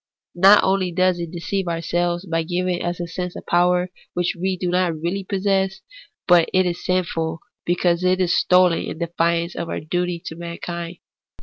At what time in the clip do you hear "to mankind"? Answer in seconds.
10.25-10.97